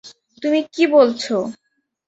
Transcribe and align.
তুমি 0.43 0.59
কি 0.73 0.83
বলছ? 0.93 1.23